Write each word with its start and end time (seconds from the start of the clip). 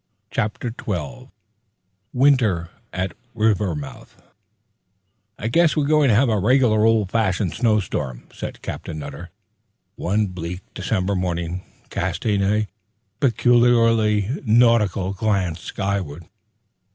Chapter 0.31 0.71
Twelve 0.71 1.29
Winter 2.11 2.71
at 2.91 3.15
Rivermouth 3.35 4.19
"I 5.37 5.47
guess 5.47 5.75
we're 5.77 5.85
going 5.85 6.09
to 6.09 6.15
have 6.15 6.27
a 6.27 6.39
regular 6.39 6.85
old 6.87 7.11
fashioned 7.11 7.53
snowstorm," 7.53 8.23
said 8.33 8.63
Captain 8.63 8.97
Nutter, 8.97 9.29
one 9.97 10.25
bleak 10.25 10.61
December 10.73 11.13
morning, 11.13 11.61
casting 11.91 12.41
a 12.41 12.65
peculiarly 13.19 14.41
nautical 14.43 15.13
glance 15.13 15.59
skyward. 15.59 16.25